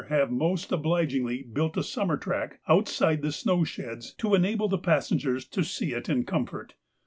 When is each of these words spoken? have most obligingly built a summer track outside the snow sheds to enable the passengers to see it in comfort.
have 0.09 0.31
most 0.31 0.71
obligingly 0.71 1.43
built 1.43 1.77
a 1.77 1.83
summer 1.83 2.17
track 2.17 2.59
outside 2.67 3.21
the 3.21 3.31
snow 3.31 3.63
sheds 3.63 4.15
to 4.15 4.33
enable 4.33 4.67
the 4.67 4.79
passengers 4.79 5.45
to 5.45 5.63
see 5.63 5.93
it 5.93 6.09
in 6.09 6.25
comfort. 6.25 6.73